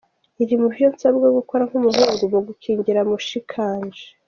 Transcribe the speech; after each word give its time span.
"Biri 0.37 0.55
mu 0.61 0.67
vyo 0.75 0.87
nsabwa 0.93 1.27
gukora 1.37 1.63
nk'umuhungu 1.69 2.23
mu 2.33 2.39
gukingira 2.47 2.99
mushikanje. 3.09 4.03